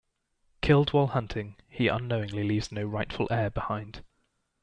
Killed 0.63 0.93
while 0.93 1.05
hunting, 1.09 1.57
he 1.69 1.87
unknowingly 1.87 2.43
leaves 2.43 2.71
no 2.71 2.83
rightful 2.85 3.27
heir 3.29 3.51
behind. 3.51 4.03